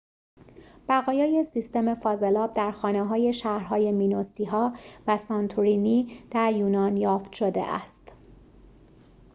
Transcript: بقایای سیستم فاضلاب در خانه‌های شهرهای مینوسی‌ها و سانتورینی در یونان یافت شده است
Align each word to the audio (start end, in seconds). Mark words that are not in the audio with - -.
بقایای 0.89 1.43
سیستم 1.43 1.95
فاضلاب 1.95 2.53
در 2.53 2.71
خانه‌های 2.71 3.33
شهرهای 3.33 3.91
مینوسی‌ها 3.91 4.75
و 5.07 5.17
سانتورینی 5.17 6.23
در 6.31 6.53
یونان 6.53 6.97
یافت 6.97 7.33
شده 7.33 7.63
است 7.65 8.13